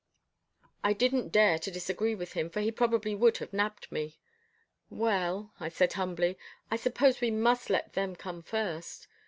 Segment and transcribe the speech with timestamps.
[0.83, 4.17] I didn't dare to disagree with him, for he probably would have nabbed me.
[4.89, 6.39] "Well," I said humbly,
[6.71, 9.05] "I suppose we must let them come first."